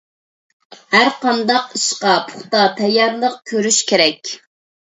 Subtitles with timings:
[0.95, 4.37] ھەرقانداق ئىشقا پۇختا تەييارلىق كۆرۈش كېرەك.